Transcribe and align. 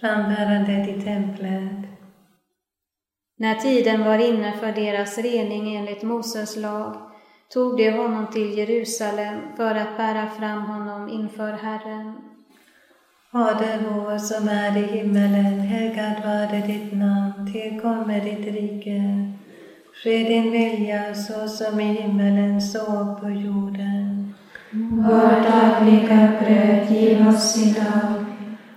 frambärandet 0.00 0.88
i 0.88 1.00
templet. 1.00 1.86
När 3.38 3.54
tiden 3.54 4.04
var 4.04 4.18
inne 4.18 4.52
för 4.52 4.72
deras 4.72 5.18
rening 5.18 5.76
enligt 5.76 6.02
Moses 6.02 6.56
lag 6.56 6.96
tog 7.52 7.76
de 7.76 7.90
honom 7.90 8.26
till 8.32 8.58
Jerusalem 8.58 9.40
för 9.56 9.74
att 9.74 9.96
bära 9.96 10.30
fram 10.30 10.62
honom 10.62 11.08
inför 11.08 11.52
Herren. 11.52 12.14
Fader 13.32 13.78
vår 13.88 14.18
som 14.18 14.48
är 14.48 14.76
i 14.76 14.98
himmelen, 14.98 15.60
helgat 15.60 16.24
varde 16.24 16.66
ditt 16.66 16.92
namn, 16.92 17.52
tillkommer 17.52 18.20
ditt 18.20 18.54
rike. 18.54 19.32
Ske 20.02 20.18
din 20.18 20.50
vilja 20.50 21.14
så 21.14 21.48
som 21.48 21.80
i 21.80 21.84
himmelen 21.84 22.62
så 22.62 23.16
på 23.20 23.30
jorden. 23.30 24.34
Vårt 24.72 25.42
dagliga 25.50 26.32
bröd 26.40 26.90
giv 26.90 27.28
oss 27.28 27.66
idag 27.66 28.25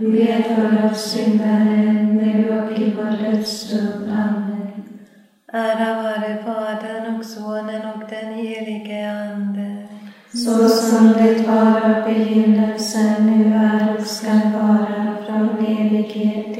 Be 0.00 0.42
för 0.42 0.90
oss 0.90 1.12
syndare, 1.12 1.92
nu 2.02 2.60
och 2.60 2.78
i 2.78 2.94
vår 2.96 3.30
dödsstund. 3.30 4.10
Amen. 4.10 4.82
Ära 5.52 6.02
vare 6.02 6.42
Fadern 6.44 7.16
och 7.16 7.24
Sonen 7.24 7.82
och 7.94 8.08
den 8.10 8.34
helige 8.34 9.10
Ande. 9.10 9.88
Så 10.32 10.68
som 10.68 11.08
det 11.08 11.46
var 11.46 11.80
av 11.90 12.04
begynnelsen, 12.04 13.26
nu 13.26 13.54
är 13.54 13.96
och 13.98 14.06
skall 14.06 14.52
vara, 14.52 15.16
från 15.26 15.66
evighet 15.66 16.56